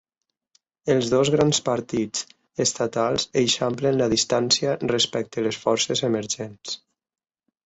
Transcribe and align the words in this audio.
Els 0.93 1.09
dos 1.13 1.29
grans 1.35 1.59
partits 1.67 2.23
estatals 2.65 3.27
eixamplen 3.43 4.01
la 4.01 4.09
distància 4.15 4.75
respecte 4.95 5.45
les 5.49 5.61
forces 5.67 6.03
emergents. 6.11 6.75